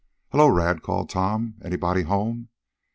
"Hello, 0.31 0.47
Rad," 0.47 0.81
called 0.81 1.11
Tom. 1.11 1.57
"Anybody 1.63 2.01
home?" 2.01 2.49